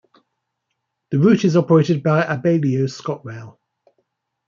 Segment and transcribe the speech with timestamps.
[1.11, 3.59] The route is operated by Abellio ScotRail.